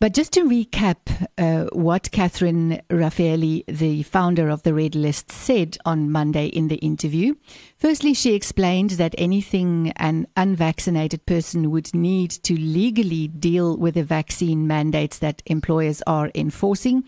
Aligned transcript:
But 0.00 0.14
just 0.14 0.32
to 0.32 0.44
recap 0.44 1.28
uh, 1.36 1.66
what 1.72 2.10
Catherine 2.10 2.80
Raffaelli, 2.88 3.66
the 3.66 4.02
founder 4.04 4.48
of 4.48 4.62
the 4.62 4.72
Red 4.72 4.94
List, 4.94 5.30
said 5.30 5.76
on 5.84 6.10
Monday 6.10 6.46
in 6.46 6.68
the 6.68 6.76
interview. 6.76 7.34
Firstly, 7.76 8.14
she 8.14 8.34
explained 8.34 8.92
that 8.92 9.14
anything 9.18 9.92
an 9.96 10.26
unvaccinated 10.38 11.26
person 11.26 11.70
would 11.70 11.94
need 11.94 12.30
to 12.44 12.58
legally 12.58 13.28
deal 13.28 13.76
with 13.76 13.92
the 13.92 14.02
vaccine 14.02 14.66
mandates 14.66 15.18
that 15.18 15.42
employers 15.44 16.02
are 16.06 16.30
enforcing 16.34 17.04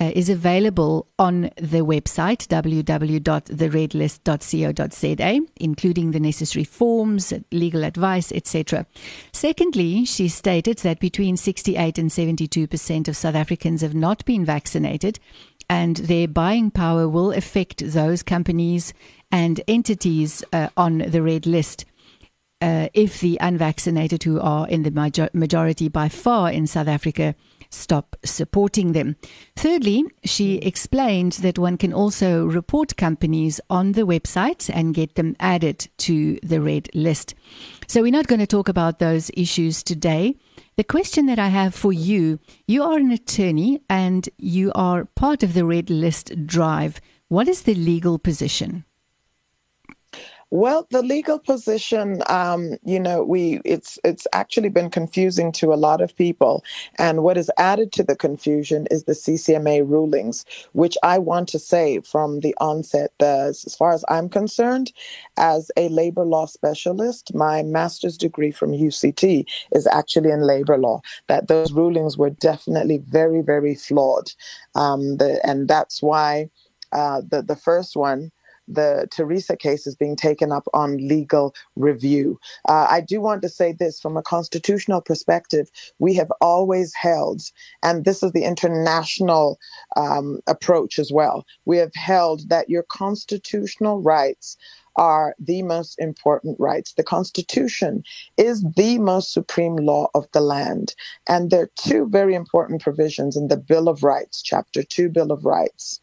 uh, 0.00 0.10
is 0.14 0.28
available 0.28 1.06
on 1.18 1.42
the 1.56 1.84
website 1.84 2.46
www.theredlist.co.za, 2.48 5.40
including 5.56 6.10
the 6.10 6.20
necessary 6.20 6.64
forms, 6.64 7.32
legal 7.50 7.84
advice, 7.84 8.32
etc. 8.32 8.86
Secondly, 9.32 10.04
she 10.04 10.28
stated 10.28 10.78
that 10.78 11.00
between 11.00 11.36
68 11.36 11.98
and 11.98 12.10
72 12.10 12.66
percent 12.66 13.08
of 13.08 13.16
South 13.16 13.34
Africans 13.34 13.82
have 13.82 13.94
not 13.94 14.24
been 14.24 14.44
vaccinated, 14.44 15.18
and 15.68 15.96
their 15.96 16.28
buying 16.28 16.70
power 16.70 17.08
will 17.08 17.32
affect 17.32 17.92
those 17.92 18.22
companies 18.22 18.94
and 19.30 19.60
entities 19.66 20.44
uh, 20.52 20.68
on 20.76 20.98
the 20.98 21.22
red 21.22 21.46
list. 21.46 21.84
Uh, 22.60 22.88
if 22.94 23.20
the 23.20 23.38
unvaccinated, 23.40 24.22
who 24.22 24.38
are 24.38 24.68
in 24.68 24.84
the 24.84 24.90
major- 24.90 25.30
majority 25.32 25.88
by 25.88 26.08
far 26.08 26.50
in 26.50 26.66
South 26.66 26.86
Africa, 26.86 27.34
stop 27.72 28.16
supporting 28.24 28.92
them. 28.92 29.16
Thirdly, 29.56 30.04
she 30.24 30.58
hmm. 30.58 30.66
explained 30.66 31.32
that 31.32 31.58
one 31.58 31.76
can 31.76 31.92
also 31.92 32.44
report 32.44 32.96
companies 32.96 33.60
on 33.68 33.92
the 33.92 34.02
website 34.02 34.70
and 34.72 34.94
get 34.94 35.14
them 35.14 35.36
added 35.40 35.88
to 35.98 36.38
the 36.42 36.60
red 36.60 36.88
list. 36.94 37.34
So 37.86 38.02
we're 38.02 38.12
not 38.12 38.26
going 38.26 38.40
to 38.40 38.46
talk 38.46 38.68
about 38.68 38.98
those 38.98 39.30
issues 39.34 39.82
today. 39.82 40.36
The 40.76 40.84
question 40.84 41.26
that 41.26 41.38
I 41.38 41.48
have 41.48 41.74
for 41.74 41.92
you 41.92 42.38
you 42.66 42.82
are 42.82 42.98
an 42.98 43.10
attorney 43.10 43.80
and 43.90 44.28
you 44.38 44.72
are 44.74 45.04
part 45.04 45.42
of 45.42 45.54
the 45.54 45.64
red 45.64 45.90
list 45.90 46.46
drive. 46.46 47.00
What 47.28 47.48
is 47.48 47.62
the 47.62 47.74
legal 47.74 48.18
position? 48.18 48.84
Well, 50.54 50.86
the 50.90 51.02
legal 51.02 51.38
position, 51.38 52.22
um, 52.28 52.76
you 52.84 53.00
know, 53.00 53.24
we 53.24 53.62
it's 53.64 53.98
it's 54.04 54.26
actually 54.34 54.68
been 54.68 54.90
confusing 54.90 55.50
to 55.52 55.72
a 55.72 55.76
lot 55.80 56.02
of 56.02 56.14
people, 56.14 56.62
and 56.98 57.22
what 57.24 57.38
is 57.38 57.50
added 57.56 57.90
to 57.94 58.04
the 58.04 58.14
confusion 58.14 58.86
is 58.90 59.04
the 59.04 59.14
CCMA 59.14 59.88
rulings, 59.88 60.44
which 60.74 60.98
I 61.02 61.18
want 61.18 61.48
to 61.50 61.58
say 61.58 62.00
from 62.02 62.40
the 62.40 62.54
onset, 62.60 63.12
as 63.20 63.74
far 63.78 63.92
as 63.94 64.04
I'm 64.10 64.28
concerned, 64.28 64.92
as 65.38 65.70
a 65.78 65.88
labor 65.88 66.24
law 66.24 66.46
specialist, 66.46 67.34
my 67.34 67.62
master's 67.64 68.18
degree 68.18 68.52
from 68.52 68.72
UCT 68.72 69.46
is 69.72 69.86
actually 69.88 70.30
in 70.32 70.42
labor 70.42 70.78
law. 70.78 71.00
That 71.28 71.48
those 71.48 71.72
rulings 71.72 72.18
were 72.18 72.30
definitely 72.30 72.98
very, 72.98 73.40
very 73.40 73.74
flawed, 73.74 74.32
um, 74.74 75.16
the, 75.16 75.40
and 75.46 75.66
that's 75.66 76.02
why 76.02 76.50
uh, 76.92 77.22
the 77.28 77.42
the 77.42 77.56
first 77.56 77.96
one 77.96 78.32
the 78.68 79.06
Teresa 79.10 79.56
case 79.56 79.86
is 79.86 79.96
being 79.96 80.16
taken 80.16 80.52
up 80.52 80.66
on 80.74 80.96
legal 80.96 81.54
review. 81.76 82.38
Uh, 82.68 82.86
I 82.88 83.00
do 83.00 83.20
want 83.20 83.42
to 83.42 83.48
say 83.48 83.72
this 83.72 84.00
from 84.00 84.16
a 84.16 84.22
constitutional 84.22 85.00
perspective, 85.00 85.70
we 85.98 86.14
have 86.14 86.32
always 86.40 86.94
held, 86.94 87.42
and 87.82 88.04
this 88.04 88.22
is 88.22 88.32
the 88.32 88.44
international 88.44 89.58
um, 89.96 90.40
approach 90.46 90.98
as 90.98 91.12
well, 91.12 91.44
we 91.64 91.76
have 91.78 91.94
held 91.94 92.48
that 92.48 92.70
your 92.70 92.84
constitutional 92.84 94.00
rights 94.02 94.56
are 94.96 95.34
the 95.38 95.62
most 95.62 95.98
important 95.98 96.58
rights. 96.60 96.92
The 96.92 97.02
Constitution 97.02 98.02
is 98.36 98.64
the 98.76 98.98
most 98.98 99.32
supreme 99.32 99.76
law 99.76 100.08
of 100.14 100.26
the 100.32 100.40
land. 100.40 100.94
And 101.28 101.50
there 101.50 101.62
are 101.62 101.70
two 101.76 102.08
very 102.10 102.34
important 102.34 102.82
provisions 102.82 103.36
in 103.36 103.48
the 103.48 103.56
Bill 103.56 103.88
of 103.88 104.02
Rights, 104.02 104.42
Chapter 104.42 104.82
2 104.82 105.08
Bill 105.08 105.32
of 105.32 105.44
Rights 105.46 106.00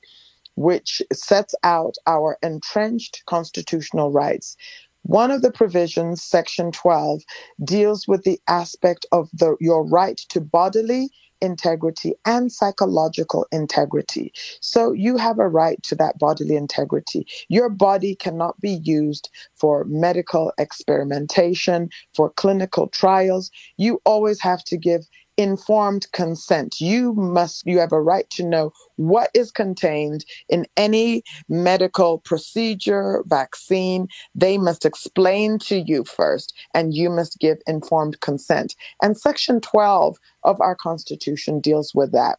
which 0.60 1.02
sets 1.14 1.56
out 1.64 1.96
our 2.06 2.38
entrenched 2.44 3.24
constitutional 3.28 4.12
rights. 4.12 4.58
One 5.04 5.32
of 5.32 5.42
the 5.42 5.54
provisions, 5.54 6.22
Section 6.22 6.74
12, 6.74 7.22
deals 7.64 8.10
with 8.10 8.24
the 8.24 8.42
aspect 8.50 9.06
of 9.14 9.30
the, 9.32 9.56
your 9.62 9.88
right 9.88 10.18
to 10.28 10.42
bodily 10.42 11.10
integrity 11.40 12.14
and 12.26 12.52
psychological 12.52 13.48
integrity. 13.54 14.34
So 14.60 14.92
you 14.92 15.16
have 15.16 15.40
a 15.40 15.48
right 15.48 15.82
to 15.84 15.96
that 15.96 16.20
bodily 16.20 16.58
integrity. 16.58 17.26
Your 17.48 17.70
body 17.70 18.14
cannot 18.16 18.60
be 18.60 18.82
used 18.84 19.30
for 19.56 19.86
medical 19.86 20.52
experimentation, 20.58 21.90
for 22.14 22.32
clinical 22.32 22.90
trials. 22.90 23.50
You 23.78 24.02
always 24.04 24.42
have 24.42 24.66
to 24.66 24.76
give 24.76 25.08
informed 25.40 26.12
consent. 26.12 26.82
You 26.82 27.14
must, 27.14 27.66
you 27.66 27.80
have 27.80 27.94
a 27.94 28.02
right 28.02 28.30
to 28.32 28.44
know 28.44 28.74
what 28.98 29.32
is 29.34 29.52
contained 29.52 30.26
in 30.50 30.68
any 30.76 31.24
medical 31.48 32.18
procedure, 32.20 33.24
vaccine. 33.26 34.10
They 34.36 34.58
must 34.58 34.84
explain 34.84 35.58
to 35.60 35.80
you 35.80 36.04
first, 36.04 36.54
and 36.74 36.94
you 36.94 37.10
must 37.10 37.40
give 37.40 37.60
informed 37.68 38.20
consent. 38.20 38.76
And 39.02 39.18
Section 39.18 39.62
12 39.62 40.18
of 40.44 40.60
our 40.60 40.76
Constitution 40.76 41.62
deals 41.62 41.96
with 41.96 42.12
that. 42.12 42.38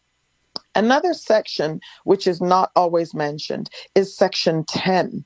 Another 0.75 1.14
section, 1.14 1.81
which 2.04 2.26
is 2.26 2.41
not 2.41 2.70
always 2.76 3.12
mentioned, 3.14 3.70
is 3.94 4.16
Section 4.16 4.64
10. 4.64 5.25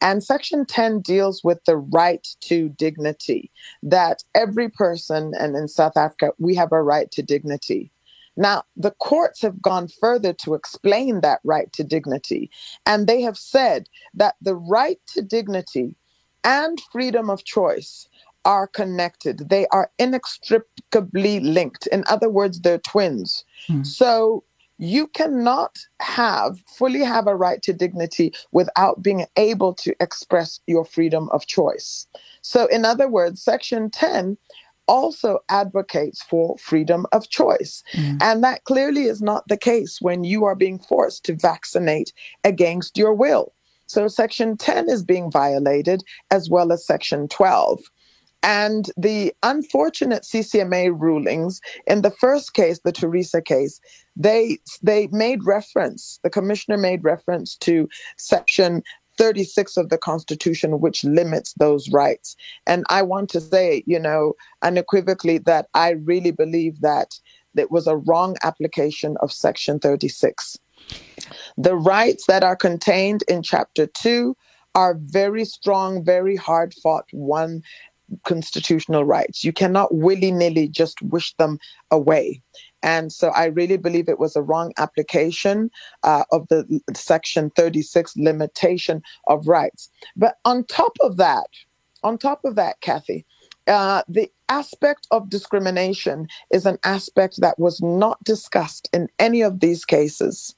And 0.00 0.22
Section 0.22 0.66
10 0.66 1.00
deals 1.00 1.42
with 1.42 1.64
the 1.64 1.76
right 1.76 2.26
to 2.42 2.68
dignity, 2.70 3.50
that 3.82 4.22
every 4.34 4.68
person, 4.68 5.32
and 5.38 5.56
in 5.56 5.68
South 5.68 5.96
Africa, 5.96 6.32
we 6.38 6.54
have 6.54 6.72
a 6.72 6.82
right 6.82 7.10
to 7.10 7.22
dignity. 7.22 7.90
Now, 8.36 8.64
the 8.76 8.92
courts 8.92 9.42
have 9.42 9.62
gone 9.62 9.88
further 9.88 10.32
to 10.44 10.54
explain 10.54 11.20
that 11.20 11.40
right 11.44 11.72
to 11.72 11.84
dignity, 11.84 12.50
and 12.86 13.06
they 13.06 13.20
have 13.22 13.38
said 13.38 13.88
that 14.14 14.34
the 14.40 14.56
right 14.56 14.98
to 15.08 15.22
dignity 15.22 15.96
and 16.42 16.80
freedom 16.92 17.30
of 17.30 17.44
choice 17.44 18.08
are 18.44 18.66
connected. 18.66 19.48
They 19.48 19.66
are 19.68 19.90
inextricably 19.98 21.40
linked. 21.40 21.86
In 21.88 22.04
other 22.08 22.28
words, 22.28 22.60
they're 22.60 22.78
twins. 22.78 23.44
Hmm. 23.68 23.82
So 23.82 24.44
you 24.78 25.06
cannot 25.08 25.78
have 26.00 26.58
fully 26.66 27.00
have 27.00 27.26
a 27.26 27.36
right 27.36 27.62
to 27.62 27.72
dignity 27.72 28.32
without 28.52 29.02
being 29.02 29.26
able 29.36 29.72
to 29.74 29.94
express 30.00 30.60
your 30.66 30.84
freedom 30.84 31.28
of 31.30 31.46
choice. 31.46 32.06
So, 32.42 32.66
in 32.66 32.84
other 32.84 33.08
words, 33.08 33.42
Section 33.42 33.90
10 33.90 34.36
also 34.86 35.38
advocates 35.48 36.22
for 36.22 36.58
freedom 36.58 37.06
of 37.12 37.28
choice. 37.30 37.82
Mm. 37.92 38.18
And 38.20 38.44
that 38.44 38.64
clearly 38.64 39.04
is 39.04 39.22
not 39.22 39.44
the 39.48 39.56
case 39.56 39.98
when 40.00 40.24
you 40.24 40.44
are 40.44 40.54
being 40.54 40.78
forced 40.78 41.24
to 41.24 41.34
vaccinate 41.34 42.12
against 42.42 42.98
your 42.98 43.14
will. 43.14 43.54
So, 43.86 44.08
Section 44.08 44.56
10 44.56 44.88
is 44.88 45.04
being 45.04 45.30
violated 45.30 46.02
as 46.30 46.50
well 46.50 46.72
as 46.72 46.86
Section 46.86 47.28
12. 47.28 47.80
And 48.44 48.90
the 48.98 49.32
unfortunate 49.42 50.22
CCMA 50.22 51.00
rulings 51.00 51.62
in 51.86 52.02
the 52.02 52.10
first 52.10 52.52
case, 52.52 52.78
the 52.84 52.92
Teresa 52.92 53.40
case, 53.40 53.80
they 54.16 54.58
they 54.82 55.08
made 55.08 55.44
reference, 55.44 56.20
the 56.22 56.28
commissioner 56.30 56.76
made 56.76 57.02
reference 57.02 57.56
to 57.56 57.88
section 58.18 58.82
36 59.16 59.78
of 59.78 59.88
the 59.88 59.96
Constitution, 59.96 60.80
which 60.80 61.04
limits 61.04 61.54
those 61.54 61.88
rights. 61.90 62.36
And 62.66 62.84
I 62.90 63.00
want 63.00 63.30
to 63.30 63.40
say, 63.40 63.82
you 63.86 63.98
know, 63.98 64.34
unequivocally 64.60 65.38
that 65.38 65.68
I 65.72 65.90
really 65.90 66.32
believe 66.32 66.80
that 66.82 67.18
it 67.56 67.70
was 67.70 67.86
a 67.86 67.96
wrong 67.96 68.36
application 68.42 69.16
of 69.20 69.32
Section 69.32 69.78
36. 69.78 70.58
The 71.56 71.76
rights 71.76 72.26
that 72.26 72.44
are 72.44 72.56
contained 72.56 73.22
in 73.28 73.42
Chapter 73.42 73.86
2 73.86 74.36
are 74.74 74.98
very 75.00 75.44
strong, 75.44 76.04
very 76.04 76.34
hard 76.34 76.74
fought, 76.82 77.06
one 77.12 77.62
constitutional 78.24 79.04
rights. 79.04 79.44
You 79.44 79.52
cannot 79.52 79.94
willy 79.94 80.30
nilly 80.30 80.68
just 80.68 81.00
wish 81.02 81.34
them 81.36 81.58
away. 81.90 82.42
And 82.82 83.10
so 83.12 83.28
I 83.28 83.46
really 83.46 83.78
believe 83.78 84.08
it 84.08 84.18
was 84.18 84.36
a 84.36 84.42
wrong 84.42 84.72
application 84.76 85.70
uh, 86.02 86.24
of 86.32 86.46
the 86.48 86.80
Section 86.94 87.50
36 87.56 88.16
limitation 88.16 89.02
of 89.28 89.48
rights. 89.48 89.90
But 90.16 90.36
on 90.44 90.64
top 90.64 90.92
of 91.00 91.16
that, 91.16 91.46
on 92.02 92.18
top 92.18 92.44
of 92.44 92.56
that, 92.56 92.80
Kathy, 92.82 93.24
uh, 93.66 94.02
the 94.08 94.30
aspect 94.50 95.06
of 95.10 95.30
discrimination 95.30 96.28
is 96.50 96.66
an 96.66 96.78
aspect 96.84 97.40
that 97.40 97.58
was 97.58 97.80
not 97.80 98.22
discussed 98.22 98.90
in 98.92 99.08
any 99.18 99.40
of 99.40 99.60
these 99.60 99.86
cases. 99.86 100.54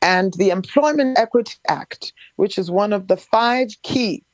And 0.00 0.32
the 0.34 0.48
Employment 0.48 1.18
Equity 1.18 1.56
Act, 1.68 2.14
which 2.36 2.56
is 2.56 2.70
one 2.70 2.94
of 2.94 3.08
the 3.08 3.18
five 3.18 3.68
key 3.82 4.24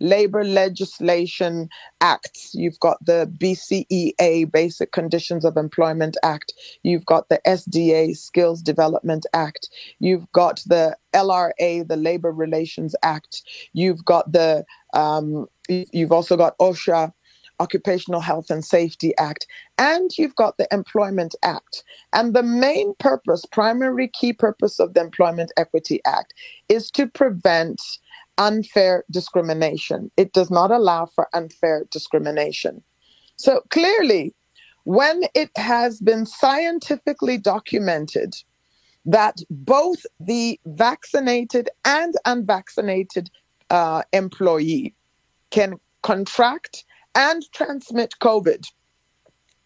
labor 0.00 0.44
legislation 0.44 1.68
acts. 2.00 2.50
You've 2.54 2.78
got 2.80 3.04
the 3.04 3.30
BCEA, 3.38 4.50
Basic 4.50 4.92
Conditions 4.92 5.44
of 5.44 5.56
Employment 5.56 6.16
Act. 6.22 6.52
You've 6.82 7.06
got 7.06 7.28
the 7.28 7.40
SDA, 7.46 8.16
Skills 8.16 8.62
Development 8.62 9.26
Act. 9.32 9.68
You've 10.00 10.30
got 10.32 10.62
the 10.66 10.96
LRA, 11.12 11.86
the 11.86 11.96
Labor 11.96 12.32
Relations 12.32 12.94
Act. 13.02 13.42
You've 13.72 14.04
got 14.04 14.32
the, 14.32 14.64
um, 14.92 15.46
you've 15.68 16.12
also 16.12 16.36
got 16.36 16.58
OSHA, 16.58 17.12
Occupational 17.60 18.20
Health 18.20 18.50
and 18.50 18.64
Safety 18.64 19.16
Act, 19.16 19.46
and 19.78 20.10
you've 20.18 20.34
got 20.34 20.56
the 20.58 20.66
Employment 20.72 21.34
Act. 21.42 21.84
And 22.12 22.34
the 22.34 22.42
main 22.42 22.94
purpose, 22.98 23.44
primary 23.46 24.08
key 24.08 24.32
purpose 24.32 24.80
of 24.80 24.94
the 24.94 25.00
Employment 25.00 25.52
Equity 25.56 26.00
Act 26.04 26.34
is 26.68 26.90
to 26.92 27.06
prevent 27.06 27.80
unfair 28.38 29.04
discrimination. 29.10 30.10
It 30.16 30.32
does 30.32 30.50
not 30.50 30.70
allow 30.70 31.06
for 31.06 31.28
unfair 31.32 31.86
discrimination. 31.90 32.82
So 33.36 33.62
clearly, 33.70 34.34
when 34.84 35.22
it 35.34 35.50
has 35.56 36.00
been 36.00 36.26
scientifically 36.26 37.38
documented 37.38 38.34
that 39.06 39.36
both 39.50 40.04
the 40.20 40.58
vaccinated 40.66 41.68
and 41.84 42.14
unvaccinated 42.24 43.30
uh, 43.70 44.02
employee 44.12 44.94
can 45.50 45.74
contract 46.02 46.84
and 47.14 47.42
transmit 47.52 48.14
COVID, 48.20 48.66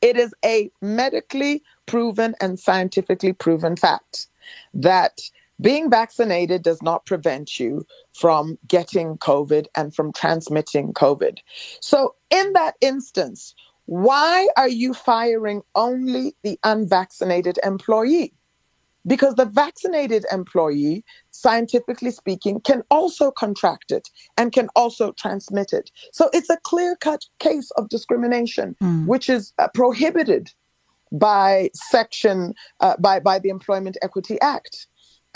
it 0.00 0.16
is 0.16 0.32
a 0.44 0.70
medically 0.80 1.62
proven 1.86 2.34
and 2.40 2.58
scientifically 2.58 3.32
proven 3.32 3.76
fact 3.76 4.28
that 4.72 5.18
being 5.60 5.90
vaccinated 5.90 6.62
does 6.62 6.82
not 6.82 7.04
prevent 7.06 7.58
you 7.58 7.84
from 8.12 8.58
getting 8.66 9.18
COVID 9.18 9.66
and 9.76 9.94
from 9.94 10.12
transmitting 10.12 10.92
COVID. 10.92 11.38
So, 11.80 12.14
in 12.30 12.52
that 12.52 12.74
instance, 12.80 13.54
why 13.86 14.46
are 14.56 14.68
you 14.68 14.92
firing 14.92 15.62
only 15.74 16.36
the 16.42 16.58
unvaccinated 16.62 17.58
employee? 17.64 18.34
Because 19.06 19.34
the 19.36 19.46
vaccinated 19.46 20.26
employee, 20.30 21.02
scientifically 21.30 22.10
speaking, 22.10 22.60
can 22.60 22.82
also 22.90 23.30
contract 23.30 23.90
it 23.90 24.10
and 24.36 24.52
can 24.52 24.68
also 24.76 25.12
transmit 25.12 25.72
it. 25.72 25.90
So 26.12 26.28
it's 26.34 26.50
a 26.50 26.58
clear 26.64 26.96
cut 26.96 27.24
case 27.38 27.70
of 27.78 27.88
discrimination, 27.88 28.76
mm. 28.82 29.06
which 29.06 29.30
is 29.30 29.54
uh, 29.58 29.68
prohibited 29.72 30.50
by 31.10 31.70
section 31.72 32.54
uh, 32.80 32.96
by 32.98 33.20
by 33.20 33.38
the 33.38 33.48
Employment 33.48 33.96
Equity 34.02 34.38
Act. 34.42 34.86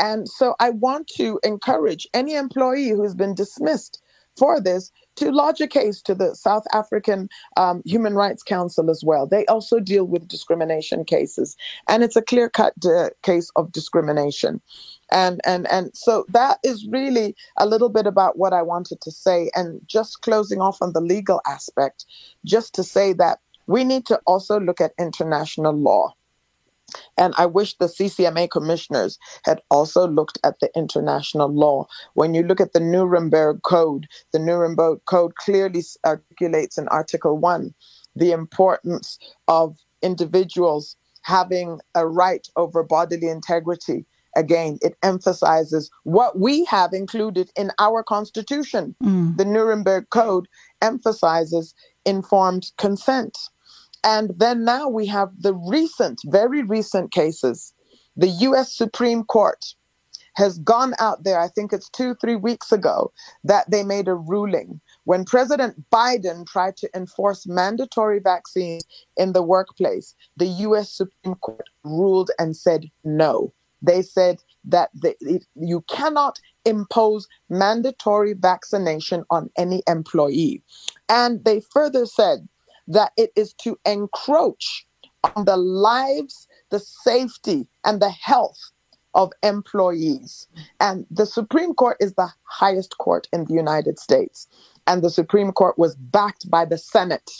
And 0.02 0.28
so 0.28 0.56
I 0.58 0.70
want 0.70 1.06
to 1.16 1.38
encourage 1.44 2.08
any 2.12 2.34
employee 2.34 2.90
who's 2.90 3.14
been 3.14 3.36
dismissed 3.36 4.02
for 4.36 4.60
this 4.60 4.90
to 5.14 5.30
lodge 5.30 5.60
a 5.60 5.68
case 5.68 6.02
to 6.02 6.14
the 6.14 6.34
South 6.34 6.64
African 6.72 7.28
um, 7.56 7.82
Human 7.84 8.14
Rights 8.14 8.42
Council 8.42 8.90
as 8.90 9.04
well. 9.04 9.26
They 9.26 9.46
also 9.46 9.78
deal 9.78 10.04
with 10.04 10.26
discrimination 10.26 11.04
cases, 11.04 11.56
and 11.88 12.02
it's 12.02 12.16
a 12.16 12.22
clear 12.22 12.50
cut 12.50 12.72
uh, 12.84 13.10
case 13.22 13.50
of 13.56 13.70
discrimination. 13.70 14.60
And, 15.12 15.40
and, 15.44 15.70
and 15.70 15.90
so 15.94 16.24
that 16.30 16.58
is 16.64 16.88
really 16.88 17.36
a 17.58 17.66
little 17.66 17.90
bit 17.90 18.06
about 18.06 18.38
what 18.38 18.52
I 18.52 18.62
wanted 18.62 19.02
to 19.02 19.10
say. 19.12 19.50
And 19.54 19.80
just 19.86 20.22
closing 20.22 20.60
off 20.60 20.80
on 20.80 20.94
the 20.94 21.02
legal 21.02 21.40
aspect, 21.46 22.06
just 22.44 22.74
to 22.74 22.82
say 22.82 23.12
that 23.14 23.38
we 23.66 23.84
need 23.84 24.06
to 24.06 24.20
also 24.26 24.58
look 24.58 24.80
at 24.80 24.94
international 24.98 25.74
law. 25.74 26.14
And 27.16 27.34
I 27.38 27.46
wish 27.46 27.76
the 27.76 27.86
CCMA 27.86 28.50
commissioners 28.50 29.18
had 29.44 29.60
also 29.70 30.06
looked 30.06 30.38
at 30.44 30.60
the 30.60 30.70
international 30.74 31.52
law. 31.52 31.86
When 32.14 32.34
you 32.34 32.42
look 32.42 32.60
at 32.60 32.72
the 32.72 32.80
Nuremberg 32.80 33.62
Code, 33.62 34.08
the 34.32 34.38
Nuremberg 34.38 35.00
Code 35.06 35.34
clearly 35.36 35.82
articulates 36.04 36.78
in 36.78 36.88
Article 36.88 37.38
1 37.38 37.74
the 38.14 38.32
importance 38.32 39.18
of 39.48 39.78
individuals 40.02 40.96
having 41.22 41.80
a 41.94 42.06
right 42.06 42.46
over 42.56 42.82
bodily 42.82 43.28
integrity. 43.28 44.04
Again, 44.34 44.78
it 44.82 44.96
emphasizes 45.02 45.90
what 46.04 46.38
we 46.38 46.64
have 46.64 46.92
included 46.92 47.50
in 47.56 47.70
our 47.78 48.02
Constitution. 48.02 48.94
Mm. 49.02 49.36
The 49.36 49.44
Nuremberg 49.44 50.10
Code 50.10 50.48
emphasizes 50.80 51.74
informed 52.04 52.72
consent. 52.78 53.38
And 54.04 54.32
then 54.36 54.64
now 54.64 54.88
we 54.88 55.06
have 55.06 55.30
the 55.38 55.54
recent, 55.54 56.20
very 56.26 56.62
recent 56.62 57.12
cases. 57.12 57.72
The 58.16 58.28
US 58.28 58.74
Supreme 58.74 59.24
Court 59.24 59.74
has 60.34 60.58
gone 60.58 60.94
out 60.98 61.24
there, 61.24 61.38
I 61.38 61.48
think 61.48 61.72
it's 61.72 61.90
two, 61.90 62.14
three 62.14 62.36
weeks 62.36 62.72
ago, 62.72 63.12
that 63.44 63.70
they 63.70 63.82
made 63.82 64.08
a 64.08 64.14
ruling 64.14 64.80
when 65.04 65.24
President 65.24 65.84
Biden 65.90 66.46
tried 66.46 66.76
to 66.78 66.88
enforce 66.96 67.46
mandatory 67.46 68.18
vaccines 68.18 68.82
in 69.16 69.32
the 69.32 69.42
workplace. 69.42 70.14
The 70.36 70.46
US 70.46 70.90
Supreme 70.90 71.34
Court 71.36 71.68
ruled 71.84 72.30
and 72.38 72.56
said 72.56 72.90
no. 73.04 73.52
They 73.82 74.00
said 74.00 74.38
that 74.64 74.90
the, 74.94 75.14
it, 75.20 75.44
you 75.56 75.84
cannot 75.88 76.38
impose 76.64 77.26
mandatory 77.50 78.32
vaccination 78.32 79.24
on 79.30 79.50
any 79.58 79.82
employee. 79.88 80.62
And 81.08 81.44
they 81.44 81.60
further 81.60 82.06
said 82.06 82.48
that 82.88 83.12
it 83.16 83.30
is 83.36 83.52
to 83.54 83.78
encroach 83.84 84.86
on 85.36 85.44
the 85.44 85.56
lives, 85.56 86.48
the 86.70 86.80
safety, 86.80 87.68
and 87.84 88.00
the 88.00 88.10
health 88.10 88.72
of 89.14 89.32
employees. 89.42 90.48
And 90.80 91.06
the 91.10 91.26
Supreme 91.26 91.74
Court 91.74 91.96
is 92.00 92.14
the 92.14 92.30
highest 92.44 92.96
court 92.98 93.28
in 93.32 93.44
the 93.44 93.54
United 93.54 93.98
States. 93.98 94.48
And 94.86 95.02
the 95.02 95.10
Supreme 95.10 95.52
Court 95.52 95.78
was 95.78 95.96
backed 95.96 96.50
by 96.50 96.64
the 96.64 96.78
Senate. 96.78 97.30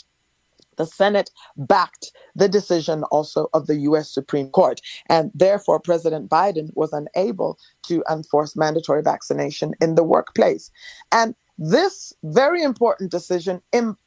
The 0.77 0.85
Senate 0.85 1.29
backed 1.55 2.11
the 2.35 2.49
decision 2.49 3.03
also 3.05 3.47
of 3.53 3.67
the 3.67 3.75
US 3.75 4.09
Supreme 4.09 4.49
Court. 4.49 4.81
And 5.07 5.31
therefore, 5.33 5.79
President 5.79 6.29
Biden 6.29 6.69
was 6.75 6.93
unable 6.93 7.59
to 7.83 8.03
enforce 8.09 8.55
mandatory 8.55 9.01
vaccination 9.03 9.73
in 9.81 9.95
the 9.95 10.03
workplace. 10.03 10.71
And 11.11 11.35
this 11.63 12.11
very 12.23 12.61
important 12.61 13.09
decision, 13.09 13.61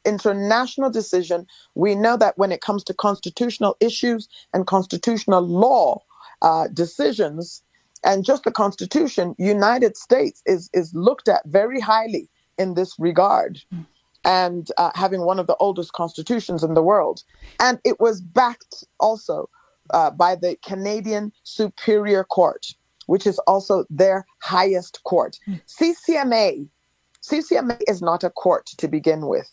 international 0.05 0.91
decision, 0.91 1.47
we 1.73 1.95
know 1.95 2.15
that 2.15 2.37
when 2.37 2.51
it 2.51 2.61
comes 2.61 2.83
to 2.83 2.93
constitutional 2.93 3.75
issues 3.79 4.29
and 4.53 4.67
constitutional 4.67 5.41
law 5.41 5.99
uh, 6.43 6.67
decisions, 6.67 7.63
and 8.03 8.23
just 8.23 8.43
the 8.43 8.51
Constitution, 8.51 9.33
United 9.39 9.97
States 9.97 10.43
is 10.45 10.69
is 10.71 10.93
looked 10.93 11.27
at 11.27 11.41
very 11.47 11.79
highly 11.79 12.29
in 12.59 12.75
this 12.75 12.93
regard, 12.99 13.59
and 14.23 14.69
uh, 14.77 14.91
having 14.93 15.21
one 15.21 15.39
of 15.39 15.47
the 15.47 15.57
oldest 15.57 15.93
constitutions 15.93 16.63
in 16.63 16.75
the 16.75 16.83
world, 16.83 17.23
and 17.59 17.79
it 17.83 17.99
was 17.99 18.21
backed 18.21 18.83
also 18.99 19.49
uh, 19.95 20.11
by 20.11 20.35
the 20.35 20.55
Canadian 20.63 21.31
Superior 21.43 22.23
Court, 22.23 22.67
which 23.07 23.25
is 23.25 23.39
also 23.39 23.83
their 23.89 24.27
highest 24.41 25.01
court. 25.03 25.39
Hmm. 25.45 25.55
CCMA 25.65 26.69
CCMA 27.27 27.81
is 27.87 28.01
not 28.01 28.23
a 28.23 28.29
court 28.29 28.67
to 28.77 28.87
begin 28.87 29.27
with. 29.27 29.49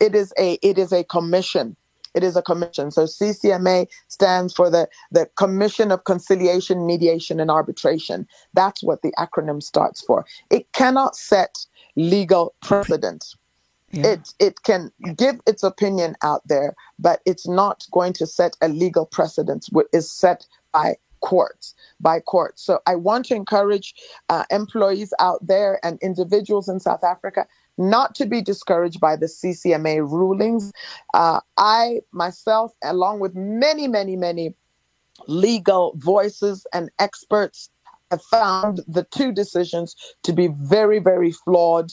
It 0.00 0.14
is 0.14 0.32
a 0.38 0.58
it 0.62 0.78
is 0.78 0.92
a 0.92 1.04
commission. 1.04 1.76
It 2.14 2.24
is 2.24 2.36
a 2.36 2.42
commission. 2.42 2.90
So 2.90 3.04
CCMA 3.04 3.86
stands 4.08 4.54
for 4.54 4.70
the, 4.70 4.88
the 5.12 5.26
Commission 5.36 5.92
of 5.92 6.04
Conciliation, 6.04 6.86
Mediation, 6.86 7.38
and 7.38 7.50
Arbitration. 7.50 8.26
That's 8.54 8.82
what 8.82 9.02
the 9.02 9.12
acronym 9.18 9.62
starts 9.62 10.00
for. 10.00 10.24
It 10.50 10.72
cannot 10.72 11.16
set 11.16 11.66
legal 11.96 12.54
precedent. 12.62 13.34
Yeah. 13.92 14.12
It 14.12 14.34
it 14.38 14.62
can 14.62 14.92
give 15.16 15.40
its 15.46 15.62
opinion 15.62 16.16
out 16.22 16.42
there, 16.46 16.74
but 16.98 17.20
it's 17.24 17.48
not 17.48 17.86
going 17.90 18.12
to 18.14 18.26
set 18.26 18.56
a 18.60 18.68
legal 18.68 19.06
precedent. 19.06 19.66
What 19.70 19.86
is 19.92 20.10
set 20.10 20.46
by 20.72 20.96
courts 21.20 21.74
by 22.00 22.20
courts. 22.20 22.62
So 22.62 22.80
I 22.86 22.94
want 22.94 23.26
to 23.26 23.34
encourage 23.34 23.94
uh, 24.28 24.44
employees 24.50 25.12
out 25.18 25.46
there 25.46 25.80
and 25.82 25.98
individuals 26.02 26.68
in 26.68 26.80
South 26.80 27.04
Africa 27.04 27.46
not 27.78 28.14
to 28.16 28.26
be 28.26 28.42
discouraged 28.42 29.00
by 29.00 29.16
the 29.16 29.26
CCMA 29.26 29.98
rulings. 30.00 30.72
Uh, 31.14 31.40
I 31.56 32.00
myself, 32.12 32.72
along 32.82 33.20
with 33.20 33.34
many, 33.34 33.86
many, 33.86 34.16
many 34.16 34.54
legal 35.26 35.94
voices 35.96 36.66
and 36.72 36.90
experts, 36.98 37.70
have 38.10 38.22
found 38.22 38.80
the 38.88 39.04
two 39.04 39.32
decisions 39.32 39.94
to 40.22 40.32
be 40.32 40.48
very, 40.48 40.98
very 40.98 41.30
flawed. 41.30 41.90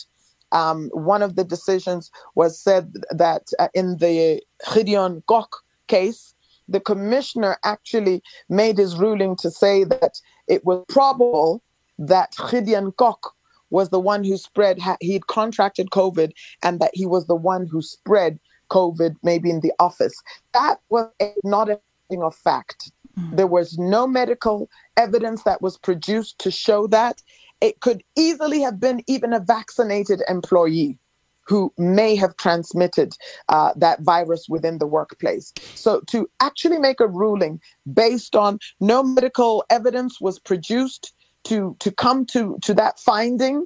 Um, 0.51 0.89
one 0.93 1.21
of 1.21 1.35
the 1.35 1.43
decisions 1.43 2.11
was 2.35 2.59
said 2.59 2.93
that 3.11 3.49
uh, 3.59 3.67
in 3.73 3.97
the 3.97 4.41
Gideon 4.73 5.23
Kok 5.27 5.63
case, 5.87 6.34
the 6.67 6.79
commissioner 6.79 7.57
actually 7.63 8.21
made 8.49 8.77
his 8.77 8.95
ruling 8.97 9.35
to 9.37 9.51
say 9.51 9.83
that 9.83 10.19
it 10.47 10.65
was 10.65 10.83
probable 10.87 11.61
that 11.97 12.35
Gideon 12.51 12.91
Kok 12.93 13.33
was 13.69 13.89
the 13.89 13.99
one 13.99 14.23
who 14.23 14.37
spread, 14.37 14.79
he'd 15.01 15.27
contracted 15.27 15.89
COVID, 15.89 16.31
and 16.63 16.79
that 16.79 16.91
he 16.93 17.05
was 17.05 17.27
the 17.27 17.35
one 17.35 17.67
who 17.67 17.81
spread 17.81 18.39
COVID 18.69 19.15
maybe 19.23 19.49
in 19.49 19.61
the 19.61 19.73
office. 19.79 20.13
That 20.53 20.79
was 20.89 21.09
not 21.43 21.69
a 21.69 21.79
thing 22.09 22.23
of 22.23 22.35
fact. 22.35 22.91
Mm. 23.17 23.37
There 23.37 23.47
was 23.47 23.77
no 23.77 24.07
medical 24.07 24.69
evidence 24.97 25.43
that 25.43 25.61
was 25.61 25.77
produced 25.77 26.39
to 26.39 26.51
show 26.51 26.87
that. 26.87 27.21
It 27.61 27.79
could 27.79 28.03
easily 28.17 28.61
have 28.61 28.79
been 28.79 29.01
even 29.07 29.33
a 29.33 29.39
vaccinated 29.39 30.21
employee 30.27 30.97
who 31.47 31.73
may 31.77 32.15
have 32.15 32.35
transmitted 32.37 33.15
uh, 33.49 33.71
that 33.75 34.01
virus 34.01 34.47
within 34.49 34.77
the 34.77 34.87
workplace. 34.87 35.53
So 35.75 36.01
to 36.07 36.29
actually 36.39 36.79
make 36.79 36.99
a 36.99 37.07
ruling 37.07 37.61
based 37.93 38.35
on 38.35 38.59
no 38.79 39.03
medical 39.03 39.63
evidence 39.69 40.19
was 40.19 40.39
produced 40.39 41.13
to 41.45 41.75
to 41.79 41.91
come 41.91 42.25
to 42.27 42.57
to 42.61 42.73
that 42.73 42.99
finding. 42.99 43.65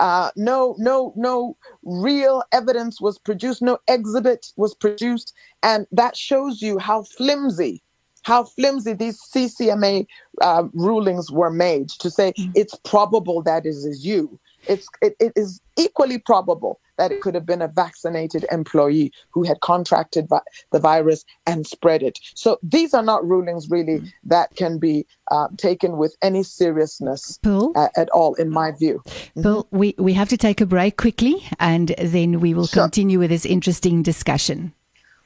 Uh, 0.00 0.30
no, 0.36 0.76
no, 0.78 1.12
no 1.16 1.56
real 1.82 2.44
evidence 2.52 3.00
was 3.00 3.18
produced. 3.18 3.60
No 3.60 3.78
exhibit 3.88 4.52
was 4.56 4.72
produced, 4.72 5.34
and 5.64 5.88
that 5.90 6.16
shows 6.16 6.62
you 6.62 6.78
how 6.78 7.02
flimsy 7.02 7.82
how 8.22 8.44
flimsy 8.44 8.92
these 8.92 9.18
CCMA 9.20 10.06
uh, 10.42 10.64
rulings 10.74 11.32
were 11.32 11.50
made 11.50 11.88
to 11.88 12.10
say 12.10 12.32
mm-hmm. 12.32 12.50
it's 12.54 12.74
probable 12.84 13.42
that 13.42 13.64
it 13.64 13.70
is 13.70 14.04
you. 14.04 14.38
It's 14.66 14.86
it, 15.00 15.16
it 15.18 15.32
is 15.34 15.60
equally 15.76 16.18
probable 16.18 16.78
that 16.98 17.12
it 17.12 17.20
could 17.20 17.34
have 17.34 17.46
been 17.46 17.62
a 17.62 17.68
vaccinated 17.68 18.44
employee 18.52 19.12
who 19.30 19.44
had 19.44 19.60
contracted 19.60 20.28
vi- 20.28 20.40
the 20.72 20.78
virus 20.78 21.24
and 21.46 21.66
spread 21.66 22.02
it. 22.02 22.18
So 22.34 22.58
these 22.62 22.92
are 22.94 23.02
not 23.02 23.26
rulings 23.26 23.70
really 23.70 24.00
mm. 24.00 24.12
that 24.24 24.54
can 24.56 24.78
be 24.78 25.06
uh, 25.30 25.48
taken 25.56 25.96
with 25.96 26.16
any 26.22 26.42
seriousness 26.42 27.38
uh, 27.76 27.88
at 27.96 28.08
all, 28.10 28.34
in 28.34 28.50
my 28.50 28.72
view. 28.72 29.02
Bill, 29.40 29.64
mm-hmm. 29.64 29.78
we, 29.78 29.94
we 29.98 30.12
have 30.14 30.28
to 30.28 30.36
take 30.36 30.60
a 30.60 30.66
break 30.66 30.96
quickly 30.96 31.46
and 31.58 31.94
then 31.98 32.40
we 32.40 32.54
will 32.54 32.66
sure. 32.66 32.84
continue 32.84 33.18
with 33.18 33.30
this 33.30 33.46
interesting 33.46 34.02
discussion. 34.02 34.72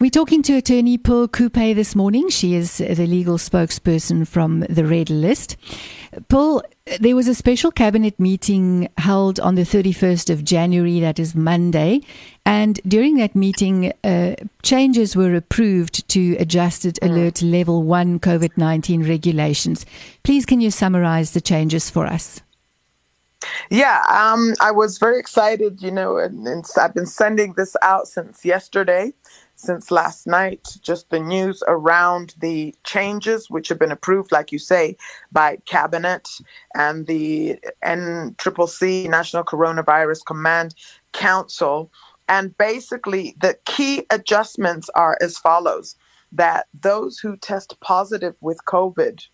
We're 0.02 0.10
talking 0.10 0.42
to 0.42 0.56
attorney 0.56 0.98
Pearl 0.98 1.28
Kupe 1.28 1.76
this 1.76 1.94
morning. 1.94 2.28
She 2.28 2.56
is 2.56 2.78
the 2.78 3.06
legal 3.06 3.38
spokesperson 3.38 4.26
from 4.26 4.66
the 4.68 4.84
Red 4.84 5.10
List. 5.10 5.56
Pearl, 6.26 6.64
there 6.98 7.14
was 7.14 7.28
a 7.28 7.36
special 7.36 7.70
cabinet 7.70 8.18
meeting 8.18 8.88
held 8.98 9.38
on 9.38 9.54
the 9.54 9.62
31st 9.62 10.28
of 10.28 10.42
January, 10.42 10.98
that 10.98 11.20
is 11.20 11.36
Monday, 11.36 12.00
and 12.44 12.80
during 12.84 13.14
that 13.18 13.36
meeting, 13.36 13.92
uh, 14.02 14.34
changes 14.64 15.14
were 15.14 15.36
approved 15.36 16.08
to 16.08 16.36
adjusted 16.40 16.96
mm. 16.96 17.08
alert 17.08 17.40
level 17.40 17.84
1 17.84 18.18
COVID 18.18 18.56
19 18.56 19.04
regulations. 19.08 19.86
Please, 20.24 20.44
can 20.44 20.60
you 20.60 20.72
summarize 20.72 21.30
the 21.30 21.40
changes 21.40 21.90
for 21.90 22.06
us? 22.06 22.40
Yeah, 23.70 24.02
um, 24.08 24.54
I 24.60 24.72
was 24.72 24.98
very 24.98 25.20
excited, 25.20 25.80
you 25.80 25.92
know, 25.92 26.18
and, 26.18 26.44
and 26.48 26.64
I've 26.76 26.94
been 26.94 27.06
sending 27.06 27.52
this 27.52 27.76
out 27.82 28.08
since 28.08 28.44
yesterday 28.44 29.12
since 29.62 29.90
last 29.90 30.26
night, 30.26 30.76
just 30.82 31.10
the 31.10 31.20
news 31.20 31.62
around 31.68 32.34
the 32.40 32.74
changes 32.84 33.48
which 33.48 33.68
have 33.68 33.78
been 33.78 33.92
approved, 33.92 34.32
like 34.32 34.50
you 34.50 34.58
say, 34.58 34.96
by 35.30 35.56
cabinet 35.64 36.28
and 36.74 37.06
the 37.06 37.58
NCCC, 37.84 39.08
National 39.08 39.44
Coronavirus 39.44 40.24
Command 40.26 40.74
Council. 41.12 41.90
And 42.28 42.56
basically, 42.58 43.36
the 43.40 43.56
key 43.64 44.04
adjustments 44.10 44.90
are 44.94 45.16
as 45.20 45.38
follows 45.38 45.96
that 46.32 46.66
those 46.80 47.18
who 47.18 47.36
test 47.36 47.78
positive 47.80 48.34
with 48.40 48.64
COVID 48.66 49.26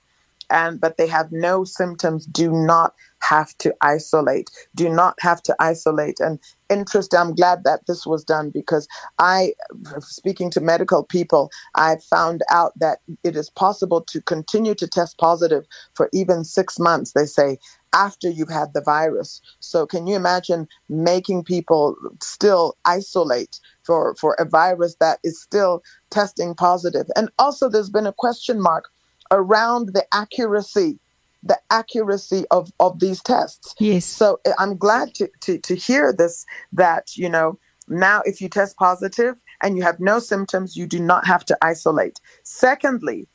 and 0.50 0.80
but 0.80 0.96
they 0.96 1.06
have 1.06 1.30
no 1.32 1.64
symptoms. 1.64 2.26
Do 2.26 2.52
not 2.52 2.94
have 3.20 3.56
to 3.58 3.74
isolate. 3.80 4.50
Do 4.74 4.88
not 4.88 5.16
have 5.20 5.42
to 5.44 5.56
isolate. 5.58 6.20
And 6.20 6.38
interest 6.70 7.14
i'm 7.14 7.34
glad 7.34 7.64
that 7.64 7.80
this 7.86 8.06
was 8.06 8.22
done 8.22 8.50
because 8.50 8.86
i 9.18 9.54
speaking 10.00 10.50
to 10.50 10.60
medical 10.60 11.02
people 11.02 11.50
i 11.76 11.96
found 12.10 12.42
out 12.50 12.72
that 12.78 12.98
it 13.24 13.36
is 13.36 13.48
possible 13.48 14.02
to 14.02 14.20
continue 14.20 14.74
to 14.74 14.86
test 14.86 15.16
positive 15.18 15.64
for 15.94 16.10
even 16.12 16.44
six 16.44 16.78
months 16.78 17.12
they 17.12 17.24
say 17.24 17.56
after 17.94 18.28
you've 18.28 18.50
had 18.50 18.74
the 18.74 18.80
virus. 18.80 19.40
So 19.60 19.86
can 19.86 20.06
you 20.06 20.16
imagine 20.16 20.68
making 20.88 21.44
people 21.44 21.96
still 22.22 22.76
isolate 22.84 23.60
for 23.84 24.14
for 24.16 24.34
a 24.34 24.44
virus 24.44 24.96
that 25.00 25.18
is 25.24 25.40
still 25.40 25.82
testing 26.10 26.54
positive? 26.54 27.06
And 27.16 27.30
also 27.38 27.68
there's 27.68 27.90
been 27.90 28.06
a 28.06 28.12
question 28.12 28.60
mark 28.60 28.84
around 29.30 29.94
the 29.94 30.04
accuracy 30.12 30.98
the 31.42 31.58
accuracy 31.70 32.44
of 32.50 32.72
of 32.80 32.98
these 32.98 33.22
tests. 33.22 33.74
Yes. 33.78 34.04
So 34.04 34.40
eh, 34.44 34.52
i'm 34.58 34.76
glad 34.76 35.14
to 35.14 35.28
to, 35.42 35.58
to 35.58 35.74
hear 35.76 36.12
this 36.12 36.44
that 36.72 37.16
you 37.16 37.28
know 37.28 37.58
now 37.86 38.22
if 38.24 38.40
you 38.40 38.48
test 38.48 38.76
positive 38.76 39.40
and 39.62 39.76
you 39.76 39.82
have 39.84 40.00
no 40.00 40.18
symptoms 40.18 40.76
you 40.76 40.86
do 40.86 40.98
not 40.98 41.26
have 41.26 41.44
to 41.46 41.56
isolate. 41.62 42.20
Secondly 42.42 43.28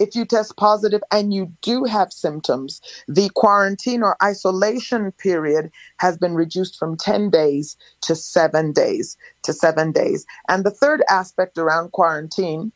if 0.00 0.16
you 0.16 0.24
test 0.24 0.56
positive 0.56 1.02
and 1.12 1.34
you 1.34 1.52
do 1.60 1.84
have 1.84 2.10
symptoms, 2.10 2.80
the 3.06 3.28
quarantine 3.34 4.02
or 4.02 4.16
isolation 4.22 5.12
period 5.12 5.70
has 5.98 6.16
been 6.16 6.34
reduced 6.34 6.78
from 6.78 6.96
10 6.96 7.28
days 7.28 7.76
to 8.00 8.16
seven 8.16 8.72
days 8.72 9.18
to 9.42 9.52
seven 9.52 9.92
days. 9.92 10.24
And 10.48 10.64
the 10.64 10.70
third 10.70 11.02
aspect 11.10 11.58
around 11.58 11.92
quarantine 11.92 12.72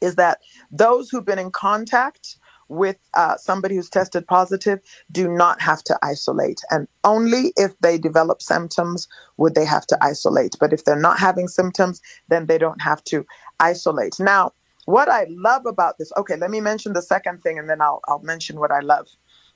is 0.00 0.16
that 0.16 0.40
those 0.70 1.10
who've 1.10 1.24
been 1.24 1.38
in 1.38 1.50
contact 1.50 2.36
with 2.70 2.96
uh, 3.14 3.36
somebody 3.36 3.74
who's 3.74 3.90
tested 3.90 4.26
positive 4.26 4.78
do 5.10 5.28
not 5.28 5.60
have 5.60 5.82
to 5.82 5.98
isolate. 6.02 6.60
And 6.70 6.86
only 7.04 7.52
if 7.56 7.78
they 7.80 7.98
develop 7.98 8.40
symptoms 8.40 9.08
would 9.36 9.54
they 9.54 9.64
have 9.64 9.86
to 9.88 9.98
isolate. 10.00 10.56
But 10.60 10.72
if 10.72 10.84
they're 10.84 10.96
not 10.96 11.18
having 11.18 11.48
symptoms, 11.48 12.00
then 12.28 12.46
they 12.46 12.58
don't 12.58 12.80
have 12.80 13.02
to 13.04 13.26
isolate. 13.58 14.20
Now, 14.20 14.52
what 14.86 15.08
I 15.08 15.26
love 15.30 15.66
about 15.66 15.98
this, 15.98 16.12
okay, 16.16 16.36
let 16.36 16.50
me 16.50 16.60
mention 16.60 16.92
the 16.92 17.02
second 17.02 17.42
thing 17.42 17.58
and 17.58 17.68
then 17.68 17.80
I'll, 17.80 18.00
I'll 18.08 18.22
mention 18.22 18.58
what 18.58 18.70
I 18.70 18.80
love. 18.80 19.08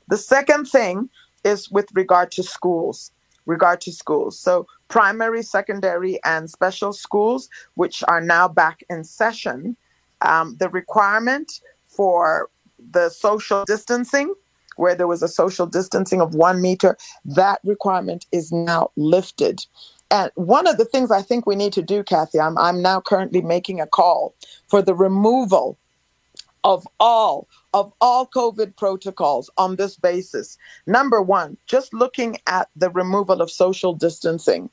The 0.09 0.19
second 0.19 0.67
thing 0.67 1.09
is 1.45 1.71
with 1.71 1.89
regard 1.95 2.31
to 2.33 2.43
schools. 2.43 3.13
Regard 3.47 3.81
to 3.83 3.93
schools. 3.93 4.39
So, 4.39 4.67
primary, 4.89 5.43
secondary, 5.43 6.19
and 6.25 6.49
special 6.49 6.95
schools, 6.95 7.51
which 7.75 8.03
are 8.09 8.21
now 8.21 8.49
back 8.49 8.83
in 8.89 9.05
session, 9.05 9.77
um, 10.25 10.57
the 10.59 10.69
requirement 10.69 11.61
for 11.87 12.49
the 12.91 13.09
social 13.09 13.65
distancing, 13.65 14.35
where 14.77 14.95
there 14.95 15.07
was 15.07 15.23
a 15.23 15.29
social 15.29 15.67
distancing 15.67 16.21
of 16.21 16.35
one 16.35 16.61
meter, 16.61 16.97
that 17.25 17.61
requirement 17.65 18.27
is 18.33 18.51
now 18.51 18.91
lifted. 18.97 19.65
And 20.11 20.31
one 20.35 20.67
of 20.67 20.77
the 20.77 20.85
things 20.85 21.11
I 21.11 21.23
think 21.23 21.47
we 21.47 21.57
need 21.57 21.73
to 21.75 21.83
do, 21.83 22.03
Kathy, 22.03 22.41
I'm, 22.41 22.59
I'm 22.59 22.83
now 22.83 23.01
currently 23.01 23.43
making 23.43 23.81
a 23.81 23.87
call 23.87 24.35
for 24.69 24.83
the 24.83 24.95
removal 24.95 25.79
of 26.65 26.87
all 26.99 27.47
of 27.75 27.93
all 28.01 28.27
COVID 28.27 28.77
protocols 28.77 29.51
on 29.59 29.77
this 29.77 29.97
basis. 29.97 30.57
Number 30.87 31.21
one, 31.21 31.57
just 31.67 31.93
looking 31.93 32.39
at 32.47 32.69
the 32.75 32.91
removal 32.91 33.43
of 33.43 33.51
social 33.51 33.93
distancing 33.93 34.71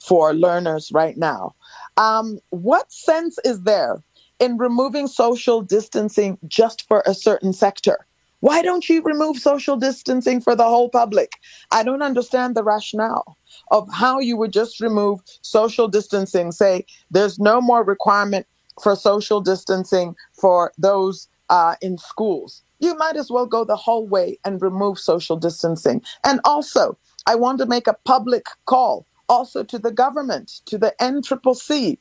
for 0.00 0.34
learners 0.34 0.90
right 0.92 1.16
now. 1.16 1.54
Um, 1.96 2.38
what 2.48 2.90
sense 2.90 3.38
is 3.44 3.62
there 3.62 4.02
in 4.40 4.56
removing 4.56 5.06
social 5.06 5.60
distancing 5.62 6.38
just 6.48 6.88
for 6.88 7.02
a 7.06 7.14
certain 7.14 7.52
sector. 7.52 8.06
Why 8.40 8.62
don't 8.62 8.88
you 8.88 9.02
remove 9.02 9.36
social 9.36 9.76
distancing 9.76 10.40
for 10.40 10.56
the 10.56 10.64
whole 10.64 10.88
public? 10.88 11.34
I 11.70 11.82
don't 11.82 12.02
understand 12.02 12.54
the 12.56 12.64
rationale 12.64 13.36
of 13.70 13.86
how 13.92 14.18
you 14.18 14.36
would 14.38 14.52
just 14.52 14.80
remove 14.80 15.20
social 15.42 15.88
distancing, 15.88 16.50
say 16.50 16.86
there's 17.10 17.38
no 17.38 17.60
more 17.60 17.84
requirement 17.84 18.46
for 18.82 18.96
social 18.96 19.42
distancing 19.42 20.16
for 20.32 20.72
those 20.78 21.28
uh, 21.50 21.74
in 21.82 21.98
schools. 21.98 22.62
You 22.78 22.96
might 22.96 23.16
as 23.16 23.30
well 23.30 23.44
go 23.46 23.64
the 23.64 23.76
whole 23.76 24.06
way 24.06 24.38
and 24.44 24.62
remove 24.62 24.98
social 24.98 25.36
distancing. 25.36 26.02
And 26.24 26.40
also, 26.46 26.96
I 27.26 27.34
want 27.34 27.58
to 27.58 27.66
make 27.66 27.86
a 27.86 27.96
public 28.06 28.46
call 28.64 29.06
also 29.28 29.62
to 29.64 29.78
the 29.78 29.92
government, 29.92 30.60
to 30.66 30.78
the 30.78 30.94
NCCC, 31.00 31.98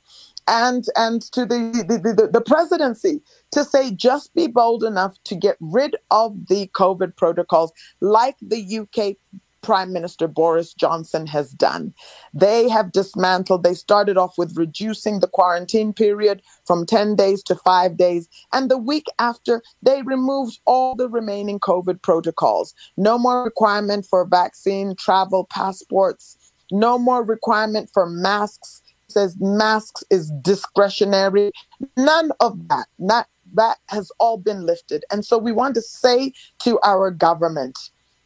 and 0.50 0.86
and 0.98 1.22
to 1.22 1.46
the, 1.46 1.86
the, 1.88 2.14
the, 2.14 2.28
the 2.28 2.42
presidency 2.42 3.22
to 3.52 3.64
say 3.64 3.92
just 3.92 4.34
be 4.34 4.48
bold 4.48 4.84
enough 4.84 5.16
to 5.24 5.36
get 5.36 5.56
rid 5.62 5.96
of 6.12 6.48
the 6.48 6.68
COVID 6.76 7.16
protocols 7.16 7.72
like 8.02 8.36
the 8.42 8.80
UK 8.80 9.16
Prime 9.62 9.92
Minister 9.92 10.28
Boris 10.28 10.74
Johnson 10.74 11.28
has 11.28 11.52
done. 11.52 11.94
They 12.34 12.70
have 12.70 12.94
dismantled, 12.94 13.64
they 13.64 13.74
started 13.74 14.18
off 14.18 14.38
with 14.38 14.58
reducing 14.58 15.20
the 15.20 15.28
quarantine 15.28 15.94
period 15.94 16.42
from 16.66 16.86
10 16.86 17.16
days 17.16 17.44
to 17.44 17.56
five 17.56 17.98
days. 17.98 18.30
And 18.54 18.72
the 18.72 18.78
week 18.78 19.08
after, 19.20 19.62
they 19.84 20.02
removed 20.02 20.60
all 20.66 20.96
the 20.96 21.10
remaining 21.10 21.60
COVID 21.60 22.02
protocols. 22.02 22.74
No 22.96 23.18
more 23.18 23.44
requirement 23.44 24.06
for 24.06 24.26
vaccine, 24.26 24.96
travel, 24.96 25.46
passports, 25.46 26.38
no 26.72 26.98
more 26.98 27.24
requirement 27.24 27.90
for 27.94 28.06
masks. 28.06 28.82
Says 29.12 29.36
masks 29.40 30.04
is 30.10 30.32
discretionary. 30.42 31.52
None 31.98 32.32
of 32.40 32.68
that. 32.70 32.88
Not 32.98 33.28
that 33.54 33.78
has 33.88 34.12
all 34.20 34.38
been 34.38 34.66
lifted. 34.66 35.04
And 35.12 35.26
so 35.26 35.38
we 35.38 35.52
want 35.52 35.76
to 35.76 35.82
say 35.82 36.34
to 36.60 36.80
our 36.84 37.12
government, 37.12 37.78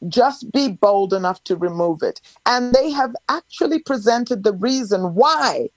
just 0.09 0.51
be 0.51 0.69
bold 0.69 1.13
enough 1.13 1.43
to 1.45 1.55
remove 1.55 2.03
it. 2.03 2.19
And 2.45 2.73
they 2.73 2.91
have 2.91 3.15
actually 3.29 3.79
presented 3.79 4.43
the 4.43 4.53
reason 4.53 5.15
why 5.15 5.69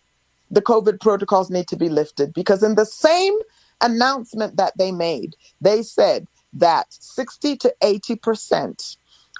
the 0.50 0.62
COVID 0.62 1.00
protocols 1.00 1.50
need 1.50 1.68
to 1.68 1.76
be 1.76 1.88
lifted. 1.88 2.32
Because 2.32 2.62
in 2.62 2.74
the 2.74 2.86
same 2.86 3.34
announcement 3.80 4.56
that 4.56 4.76
they 4.78 4.90
made, 4.90 5.36
they 5.60 5.82
said 5.82 6.26
that 6.54 6.86
60 6.90 7.56
to 7.56 7.74
80% 7.82 8.96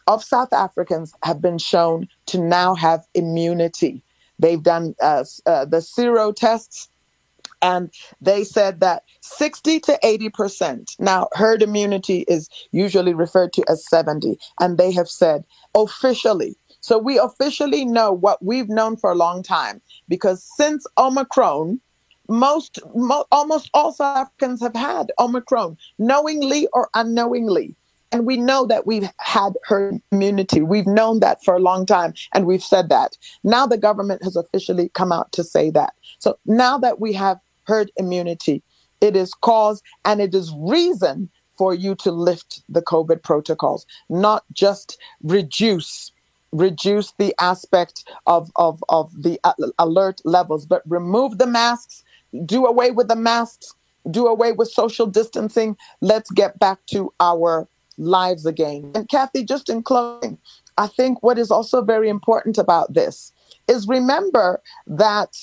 of 0.06 0.22
South 0.22 0.52
Africans 0.52 1.12
have 1.24 1.40
been 1.40 1.58
shown 1.58 2.08
to 2.26 2.38
now 2.40 2.74
have 2.74 3.04
immunity. 3.14 4.02
They've 4.38 4.62
done 4.62 4.94
uh, 5.00 5.24
uh, 5.46 5.64
the 5.64 5.80
sero 5.80 6.32
tests 6.32 6.88
and 7.62 7.92
they 8.20 8.44
said 8.44 8.80
that 8.80 9.04
60 9.22 9.80
to 9.80 9.98
80%. 10.04 10.94
Now, 10.98 11.28
herd 11.32 11.62
immunity 11.62 12.24
is 12.28 12.48
usually 12.72 13.14
referred 13.14 13.52
to 13.54 13.64
as 13.68 13.88
70. 13.88 14.38
And 14.60 14.78
they 14.78 14.92
have 14.92 15.08
said 15.08 15.44
officially. 15.74 16.56
So 16.80 16.98
we 16.98 17.18
officially 17.18 17.84
know 17.84 18.12
what 18.12 18.44
we've 18.44 18.68
known 18.68 18.96
for 18.96 19.10
a 19.10 19.16
long 19.16 19.42
time 19.42 19.80
because 20.08 20.44
since 20.56 20.86
Omicron, 20.98 21.80
most, 22.28 22.78
mo- 22.94 23.26
almost 23.32 23.70
all 23.74 23.92
South 23.92 24.16
Africans 24.16 24.60
have 24.60 24.74
had 24.74 25.10
Omicron, 25.18 25.76
knowingly 25.98 26.68
or 26.72 26.88
unknowingly. 26.94 27.74
And 28.12 28.26
we 28.26 28.36
know 28.36 28.66
that 28.66 28.86
we've 28.86 29.08
had 29.18 29.54
herd 29.64 30.00
immunity. 30.12 30.62
We've 30.62 30.86
known 30.86 31.20
that 31.20 31.44
for 31.44 31.54
a 31.54 31.60
long 31.60 31.86
time, 31.86 32.14
and 32.32 32.46
we've 32.46 32.62
said 32.62 32.88
that. 32.88 33.16
Now 33.42 33.66
the 33.66 33.76
government 33.76 34.22
has 34.22 34.36
officially 34.36 34.90
come 34.90 35.12
out 35.12 35.32
to 35.32 35.42
say 35.42 35.70
that. 35.70 35.94
So 36.18 36.38
now 36.46 36.78
that 36.78 37.00
we 37.00 37.12
have 37.14 37.40
herd 37.66 37.90
immunity. 37.96 38.62
It 39.00 39.16
is 39.16 39.34
cause 39.34 39.82
and 40.04 40.20
it 40.20 40.34
is 40.34 40.52
reason 40.56 41.28
for 41.58 41.74
you 41.74 41.94
to 41.96 42.10
lift 42.10 42.62
the 42.68 42.82
COVID 42.82 43.22
protocols, 43.22 43.86
not 44.08 44.44
just 44.52 44.98
reduce 45.22 46.12
reduce 46.52 47.12
the 47.18 47.34
aspect 47.38 48.08
of, 48.26 48.50
of, 48.56 48.82
of 48.88 49.10
the 49.20 49.38
alert 49.78 50.22
levels, 50.24 50.64
but 50.64 50.80
remove 50.86 51.36
the 51.36 51.46
masks, 51.46 52.02
do 52.46 52.64
away 52.64 52.92
with 52.92 53.08
the 53.08 53.16
masks, 53.16 53.74
do 54.10 54.26
away 54.26 54.52
with 54.52 54.70
social 54.70 55.06
distancing. 55.06 55.76
Let's 56.00 56.30
get 56.30 56.58
back 56.58 56.78
to 56.92 57.12
our 57.20 57.68
lives 57.98 58.46
again. 58.46 58.92
And 58.94 59.08
Kathy, 59.08 59.44
just 59.44 59.68
in 59.68 59.82
closing, 59.82 60.38
I 60.78 60.86
think 60.86 61.22
what 61.22 61.38
is 61.38 61.50
also 61.50 61.82
very 61.82 62.08
important 62.08 62.58
about 62.58 62.94
this 62.94 63.32
is 63.68 63.88
remember 63.88 64.62
that 64.86 65.36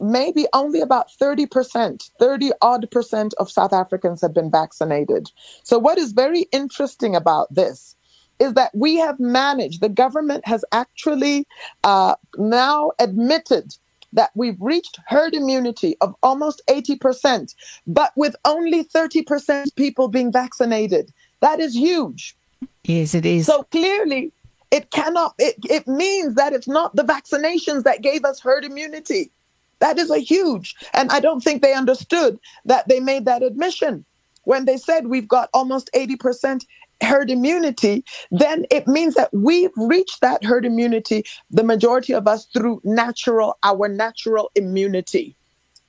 maybe 0.00 0.46
only 0.52 0.80
about 0.80 1.06
30%, 1.20 2.10
30 2.18 2.50
odd 2.60 2.90
percent 2.90 3.34
of 3.38 3.50
South 3.50 3.72
Africans 3.72 4.20
have 4.20 4.34
been 4.34 4.50
vaccinated. 4.50 5.30
So, 5.62 5.78
what 5.78 5.98
is 5.98 6.12
very 6.12 6.42
interesting 6.52 7.14
about 7.14 7.54
this 7.54 7.96
is 8.38 8.54
that 8.54 8.72
we 8.74 8.96
have 8.96 9.20
managed, 9.20 9.80
the 9.80 9.88
government 9.88 10.46
has 10.46 10.64
actually 10.72 11.46
uh, 11.84 12.16
now 12.36 12.90
admitted 12.98 13.76
that 14.12 14.30
we've 14.34 14.60
reached 14.60 14.98
herd 15.06 15.34
immunity 15.34 15.96
of 16.00 16.14
almost 16.22 16.60
80%, 16.68 17.54
but 17.86 18.12
with 18.16 18.36
only 18.44 18.84
30% 18.84 19.74
people 19.76 20.08
being 20.08 20.32
vaccinated. 20.32 21.12
That 21.42 21.60
is 21.60 21.74
huge. 21.74 22.34
Yes, 22.84 23.14
it 23.14 23.26
is. 23.26 23.46
So 23.46 23.64
clearly, 23.64 24.32
it 24.70 24.90
cannot, 24.90 25.34
it, 25.38 25.56
it 25.68 25.86
means 25.86 26.36
that 26.36 26.52
it's 26.54 26.68
not 26.68 26.96
the 26.96 27.02
vaccinations 27.02 27.82
that 27.82 28.00
gave 28.00 28.24
us 28.24 28.40
herd 28.40 28.64
immunity. 28.64 29.30
That 29.80 29.98
is 29.98 30.10
a 30.10 30.18
huge, 30.18 30.76
and 30.94 31.10
I 31.10 31.18
don't 31.18 31.42
think 31.42 31.60
they 31.60 31.74
understood 31.74 32.38
that 32.64 32.86
they 32.88 33.00
made 33.00 33.24
that 33.24 33.42
admission. 33.42 34.04
When 34.44 34.64
they 34.64 34.76
said 34.76 35.08
we've 35.08 35.26
got 35.26 35.50
almost 35.52 35.90
80% 35.94 36.64
herd 37.02 37.30
immunity, 37.30 38.04
then 38.30 38.64
it 38.70 38.86
means 38.86 39.14
that 39.14 39.30
we've 39.32 39.72
reached 39.76 40.20
that 40.20 40.44
herd 40.44 40.64
immunity, 40.64 41.24
the 41.50 41.64
majority 41.64 42.12
of 42.12 42.28
us, 42.28 42.46
through 42.46 42.80
natural, 42.84 43.58
our 43.64 43.88
natural 43.88 44.52
immunity. 44.54 45.34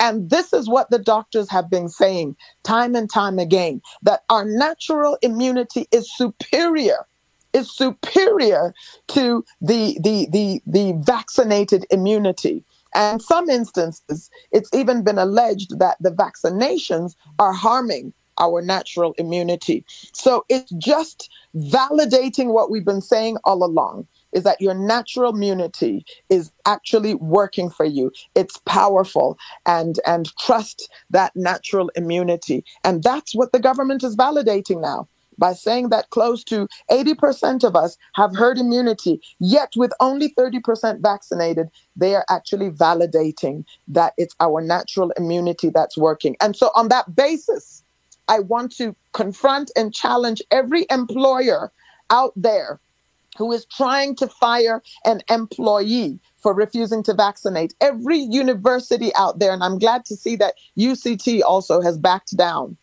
And 0.04 0.30
this 0.30 0.52
is 0.52 0.68
what 0.68 0.90
the 0.90 1.00
doctors 1.00 1.50
have 1.50 1.70
been 1.70 1.88
saying 1.88 2.36
time 2.64 2.94
and 2.94 3.10
time 3.10 3.40
again 3.40 3.82
that 4.02 4.24
our 4.30 4.44
natural 4.44 5.18
immunity 5.22 5.88
is 5.94 6.14
superior 6.18 7.06
is 7.54 7.74
superior 7.74 8.74
to 9.08 9.46
the 9.62 9.98
the 10.04 10.28
the, 10.30 10.62
the 10.68 10.92
vaccinated 11.06 11.86
immunity. 11.90 12.66
And 12.94 13.22
some 13.22 13.50
instances, 13.50 14.30
it's 14.52 14.70
even 14.74 15.06
been 15.06 15.18
alleged 15.18 15.80
that 15.80 15.96
the 16.02 16.12
vaccinations 16.12 17.16
are 17.40 17.54
harming 17.54 18.12
our 18.40 18.62
natural 18.62 19.14
immunity. 19.18 19.86
So 20.12 20.44
it's 20.50 20.72
just 20.80 21.30
validating 21.56 22.48
what 22.48 22.70
we've 22.70 22.84
been 22.84 23.02
saying 23.02 23.38
all 23.46 23.64
along 23.64 24.06
is 24.34 24.44
that 24.44 24.62
your 24.62 24.74
natural 24.74 25.34
immunity 25.34 26.06
is 26.30 26.52
actually 26.66 27.16
working 27.16 27.70
for 27.70 27.86
you. 27.86 28.12
It's 28.36 28.58
powerful 28.66 29.38
and 29.66 30.00
and 30.06 30.32
trust 30.38 30.90
that 31.10 31.36
natural 31.36 31.90
immunity. 31.96 32.64
And 32.84 33.04
that's 33.04 33.34
what 33.34 33.52
the 33.52 33.60
government 33.60 34.04
is 34.04 34.16
validating 34.16 34.82
now 34.82 35.08
by 35.38 35.54
saying 35.54 35.90
that 35.90 36.10
close 36.10 36.44
to 36.46 36.68
80% 36.92 37.64
of 37.64 37.76
us 37.76 37.98
have 38.14 38.36
herd 38.36 38.58
immunity, 38.58 39.22
yet 39.40 39.74
with 39.76 39.92
only 40.00 40.34
30% 40.38 41.02
vaccinated, 41.02 41.70
they 41.96 42.16
are 42.16 42.26
actually 42.30 42.70
validating 42.70 43.66
that 43.88 44.14
it's 44.18 44.36
our 44.40 44.62
natural 44.62 45.12
immunity 45.18 45.70
that's 45.70 45.98
working. 45.98 46.36
And 46.42 46.56
so, 46.56 46.72
on 46.76 46.90
that 46.90 47.16
basis, 47.16 47.84
I 48.28 48.40
want 48.40 48.76
to 48.78 48.96
confront 49.14 49.72
and 49.76 49.94
challenge 49.94 50.42
every 50.52 50.86
employer 50.90 51.72
out 52.10 52.34
there 52.36 52.80
who 53.38 53.52
is 53.52 53.66
trying 53.66 54.16
to 54.18 54.28
fire 54.28 54.82
an 55.06 55.22
employee 55.30 56.20
for 56.38 56.54
refusing 56.54 57.04
to 57.04 57.14
vaccinate. 57.14 57.74
Every 57.82 58.18
university 58.18 59.12
out 59.16 59.40
there, 59.40 59.54
and 59.54 59.64
I'm 59.64 59.80
glad 59.80 60.06
to 60.06 60.16
see 60.16 60.36
that 60.38 60.56
UCT 60.78 61.42
also 61.44 61.82
has 61.82 61.98
backed 61.98 62.36
down 62.36 62.78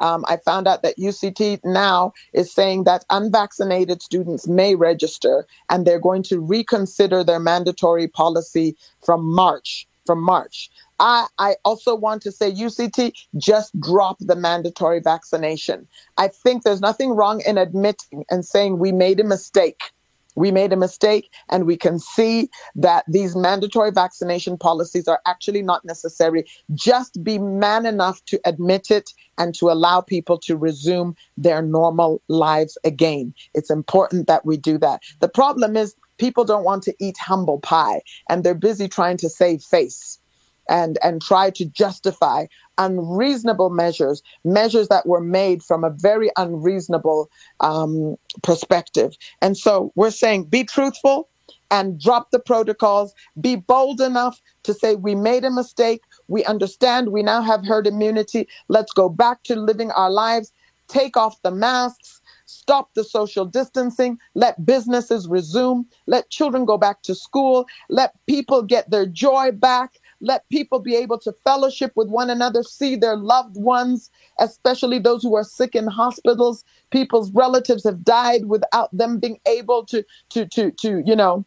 um, 0.00 0.24
I 0.28 0.38
found 0.38 0.66
out 0.66 0.82
that 0.82 0.98
UCT 0.98 1.60
now 1.64 2.12
is 2.32 2.52
saying 2.52 2.84
that 2.84 3.04
unvaccinated 3.10 4.02
students 4.02 4.46
may 4.46 4.74
register 4.74 5.46
and 5.70 5.86
they're 5.86 6.00
going 6.00 6.22
to 6.24 6.40
reconsider 6.40 7.22
their 7.22 7.40
mandatory 7.40 8.08
policy 8.08 8.76
from 9.04 9.24
March. 9.24 9.86
From 10.06 10.20
March. 10.20 10.70
I, 11.00 11.26
I 11.38 11.56
also 11.64 11.94
want 11.94 12.20
to 12.22 12.32
say, 12.32 12.52
UCT, 12.52 13.12
just 13.38 13.78
drop 13.80 14.18
the 14.20 14.36
mandatory 14.36 15.00
vaccination. 15.00 15.88
I 16.18 16.28
think 16.28 16.62
there's 16.62 16.82
nothing 16.82 17.12
wrong 17.12 17.40
in 17.46 17.56
admitting 17.56 18.24
and 18.30 18.44
saying 18.44 18.78
we 18.78 18.92
made 18.92 19.18
a 19.18 19.24
mistake 19.24 19.80
we 20.34 20.50
made 20.50 20.72
a 20.72 20.76
mistake 20.76 21.30
and 21.50 21.66
we 21.66 21.76
can 21.76 21.98
see 21.98 22.48
that 22.74 23.04
these 23.08 23.36
mandatory 23.36 23.90
vaccination 23.90 24.58
policies 24.58 25.08
are 25.08 25.20
actually 25.26 25.62
not 25.62 25.84
necessary. 25.84 26.44
Just 26.72 27.22
be 27.22 27.38
man 27.38 27.86
enough 27.86 28.24
to 28.26 28.40
admit 28.44 28.90
it 28.90 29.10
and 29.38 29.54
to 29.56 29.70
allow 29.70 30.00
people 30.00 30.38
to 30.38 30.56
resume 30.56 31.14
their 31.36 31.62
normal 31.62 32.22
lives 32.28 32.78
again. 32.84 33.34
It's 33.54 33.70
important 33.70 34.26
that 34.26 34.44
we 34.44 34.56
do 34.56 34.78
that. 34.78 35.02
The 35.20 35.28
problem 35.28 35.76
is 35.76 35.94
people 36.18 36.44
don't 36.44 36.64
want 36.64 36.82
to 36.84 36.94
eat 37.00 37.16
humble 37.18 37.60
pie 37.60 38.00
and 38.28 38.44
they're 38.44 38.54
busy 38.54 38.88
trying 38.88 39.16
to 39.18 39.28
save 39.28 39.62
face 39.62 40.18
and 40.68 40.98
and 41.02 41.20
try 41.22 41.50
to 41.50 41.64
justify 41.64 42.46
unreasonable 42.78 43.70
measures, 43.70 44.22
measures 44.44 44.88
that 44.88 45.06
were 45.06 45.20
made 45.20 45.62
from 45.62 45.84
a 45.84 45.90
very 45.90 46.30
unreasonable 46.36 47.30
um, 47.60 48.16
perspective. 48.42 49.16
And 49.40 49.56
so 49.56 49.92
we're 49.94 50.10
saying 50.10 50.44
be 50.44 50.64
truthful 50.64 51.28
and 51.70 52.00
drop 52.00 52.30
the 52.30 52.38
protocols, 52.38 53.14
be 53.40 53.56
bold 53.56 54.00
enough 54.00 54.40
to 54.64 54.74
say 54.74 54.96
we 54.96 55.14
made 55.14 55.44
a 55.44 55.50
mistake, 55.50 56.02
we 56.28 56.44
understand, 56.44 57.08
we 57.08 57.22
now 57.22 57.42
have 57.42 57.64
herd 57.64 57.86
immunity, 57.86 58.48
let's 58.68 58.92
go 58.92 59.08
back 59.08 59.42
to 59.44 59.56
living 59.56 59.90
our 59.92 60.10
lives, 60.10 60.52
take 60.88 61.16
off 61.16 61.40
the 61.42 61.50
masks. 61.50 62.20
stop 62.46 62.92
the 62.94 63.04
social 63.04 63.44
distancing, 63.44 64.18
let 64.34 64.64
businesses 64.64 65.26
resume, 65.28 65.86
let 66.06 66.30
children 66.30 66.64
go 66.64 66.76
back 66.76 67.02
to 67.02 67.14
school, 67.14 67.66
let 67.88 68.14
people 68.26 68.62
get 68.62 68.90
their 68.90 69.06
joy 69.06 69.50
back, 69.52 70.00
let 70.24 70.48
people 70.48 70.78
be 70.78 70.96
able 70.96 71.18
to 71.18 71.32
fellowship 71.44 71.92
with 71.94 72.08
one 72.08 72.30
another, 72.30 72.62
see 72.62 72.96
their 72.96 73.16
loved 73.16 73.56
ones, 73.56 74.10
especially 74.38 74.98
those 74.98 75.22
who 75.22 75.34
are 75.36 75.44
sick 75.44 75.74
in 75.74 75.86
hospitals. 75.86 76.64
People's 76.90 77.30
relatives 77.32 77.84
have 77.84 78.04
died 78.04 78.46
without 78.46 78.88
them 78.96 79.18
being 79.18 79.38
able 79.46 79.84
to, 79.86 80.04
to, 80.30 80.46
to, 80.46 80.70
to, 80.72 81.02
you 81.04 81.14
know, 81.14 81.44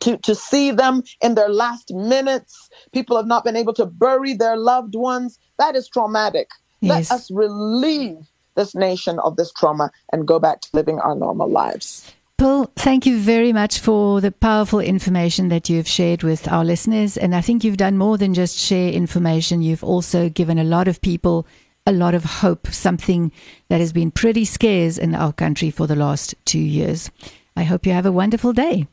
to, 0.00 0.16
to 0.18 0.34
see 0.34 0.70
them 0.70 1.02
in 1.20 1.34
their 1.34 1.48
last 1.48 1.92
minutes. 1.92 2.68
People 2.92 3.16
have 3.16 3.26
not 3.26 3.44
been 3.44 3.56
able 3.56 3.74
to 3.74 3.86
bury 3.86 4.34
their 4.34 4.56
loved 4.56 4.94
ones. 4.94 5.38
That 5.58 5.76
is 5.76 5.88
traumatic. 5.88 6.48
Yes. 6.80 7.10
Let 7.10 7.16
us 7.16 7.30
relieve 7.30 8.18
this 8.54 8.74
nation 8.74 9.18
of 9.20 9.36
this 9.36 9.52
trauma 9.52 9.90
and 10.12 10.26
go 10.26 10.38
back 10.38 10.60
to 10.62 10.68
living 10.72 10.98
our 11.00 11.14
normal 11.14 11.48
lives. 11.48 12.12
Pearl, 12.40 12.72
thank 12.74 13.04
you 13.04 13.18
very 13.18 13.52
much 13.52 13.80
for 13.80 14.22
the 14.22 14.32
powerful 14.32 14.80
information 14.80 15.50
that 15.50 15.68
you've 15.68 15.86
shared 15.86 16.22
with 16.22 16.50
our 16.50 16.64
listeners. 16.64 17.18
And 17.18 17.34
I 17.34 17.42
think 17.42 17.62
you've 17.62 17.76
done 17.76 17.98
more 17.98 18.16
than 18.16 18.32
just 18.32 18.56
share 18.56 18.90
information. 18.90 19.60
You've 19.60 19.84
also 19.84 20.30
given 20.30 20.58
a 20.58 20.64
lot 20.64 20.88
of 20.88 21.02
people 21.02 21.46
a 21.86 21.92
lot 21.92 22.14
of 22.14 22.24
hope, 22.24 22.68
something 22.68 23.30
that 23.68 23.80
has 23.80 23.92
been 23.92 24.10
pretty 24.10 24.46
scarce 24.46 24.96
in 24.96 25.14
our 25.14 25.34
country 25.34 25.70
for 25.70 25.86
the 25.86 25.94
last 25.94 26.34
two 26.46 26.58
years. 26.58 27.10
I 27.58 27.64
hope 27.64 27.84
you 27.84 27.92
have 27.92 28.06
a 28.06 28.10
wonderful 28.10 28.54
day. 28.54 28.86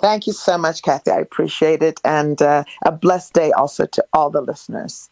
Thank 0.00 0.26
you 0.26 0.32
so 0.32 0.56
much, 0.56 0.80
Kathy. 0.80 1.10
I 1.10 1.18
appreciate 1.18 1.82
it. 1.82 2.00
And 2.06 2.40
uh, 2.40 2.64
a 2.86 2.90
blessed 2.90 3.34
day 3.34 3.52
also 3.52 3.84
to 3.84 4.02
all 4.14 4.30
the 4.30 4.40
listeners. 4.40 5.10